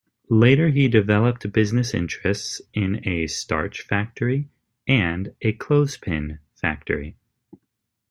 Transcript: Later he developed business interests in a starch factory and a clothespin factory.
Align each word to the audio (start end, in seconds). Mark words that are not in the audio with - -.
Later 0.31 0.69
he 0.69 0.87
developed 0.87 1.51
business 1.53 1.93
interests 1.93 2.59
in 2.73 3.07
a 3.07 3.27
starch 3.27 3.83
factory 3.83 4.49
and 4.87 5.35
a 5.43 5.53
clothespin 5.53 6.39
factory. 6.55 7.17